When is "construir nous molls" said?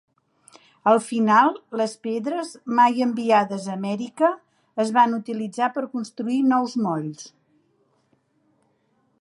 5.95-7.25